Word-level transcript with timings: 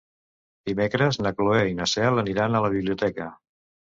Dimecres 0.69 1.19
na 1.25 1.33
Cloè 1.41 1.59
i 1.73 1.77
na 1.81 1.87
Cel 1.93 2.21
aniran 2.21 2.57
a 2.57 2.61
la 2.67 2.71
biblioteca. 2.79 3.29